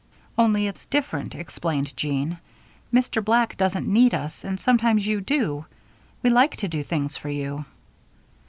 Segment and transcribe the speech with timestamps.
[0.35, 2.39] "Only it's different," explained Jean.
[2.91, 3.23] "Mr.
[3.23, 5.65] Black doesn't need us, and sometimes you do.
[6.23, 7.65] We like to do things for you."